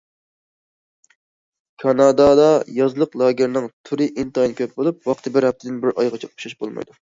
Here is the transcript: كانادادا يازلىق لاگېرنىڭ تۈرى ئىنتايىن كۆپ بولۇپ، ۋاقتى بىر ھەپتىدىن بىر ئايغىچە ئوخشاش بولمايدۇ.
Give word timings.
كانادادا 1.83 2.47
يازلىق 2.79 3.19
لاگېرنىڭ 3.25 3.69
تۈرى 3.91 4.11
ئىنتايىن 4.11 4.59
كۆپ 4.63 4.77
بولۇپ، 4.81 5.09
ۋاقتى 5.11 5.37
بىر 5.37 5.51
ھەپتىدىن 5.53 5.81
بىر 5.85 5.95
ئايغىچە 5.97 6.33
ئوخشاش 6.35 6.61
بولمايدۇ. 6.65 6.99